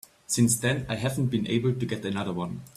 Since 0.25 0.55
then 0.57 0.87
I 0.89 0.95
haven't 0.95 1.27
been 1.27 1.47
able 1.47 1.75
to 1.75 1.85
get 1.85 2.03
another 2.03 2.33
one. 2.33 2.63